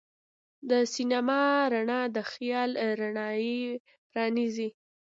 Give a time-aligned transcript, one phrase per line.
[0.69, 1.41] د سینما
[1.73, 3.51] رڼا د خیال نړۍ
[4.09, 4.69] پرانیزي.